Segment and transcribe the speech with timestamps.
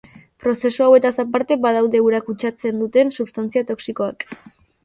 [0.43, 4.31] Prozesu hauetaz aparte badaude ura kutsatzen duten substantzia toxikoak.